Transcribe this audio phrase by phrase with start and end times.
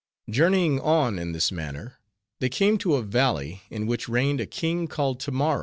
[0.31, 1.99] Journeying on in this manner,
[2.39, 5.59] they came to a valley, in which reigned a king called Tammaro.